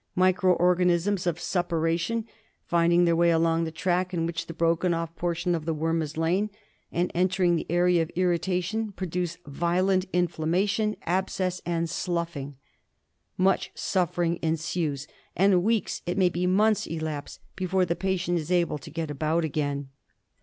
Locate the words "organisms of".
0.53-1.39